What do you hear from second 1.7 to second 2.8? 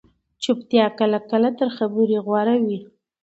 خبرې غوره وي